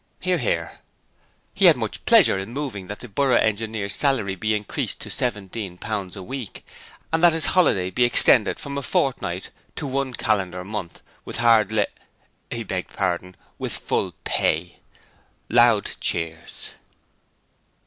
[0.21, 0.79] (Hear, hear.)
[1.53, 5.77] He had much pleasure in moving that the Borough Engineer's salary be increased to seventeen
[5.77, 6.65] pounds a week,
[7.13, 11.37] and that his annual holiday be extended from a fortnight to one calendar month with
[11.37, 11.83] hard la
[12.49, 14.79] he begged pardon with full pay.
[15.49, 16.71] (Loud cheers.)